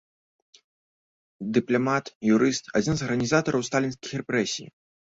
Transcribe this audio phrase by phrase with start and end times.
[1.59, 4.67] Дыпламат, юрыст, адзін з арганізатараў сталінскіх рэпрэсій.